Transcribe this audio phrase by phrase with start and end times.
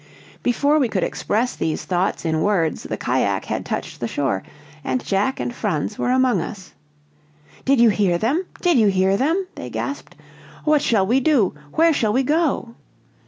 [0.41, 4.41] Before we could express these thoughts in words the cajack had touched the shore,
[4.83, 6.73] and Jack and Franz were among us.
[7.65, 8.47] "Did you hear them?
[8.61, 10.15] Did you hear them?" they gasped.
[10.65, 11.53] "What shall we do?
[11.73, 12.73] Where shall we go?"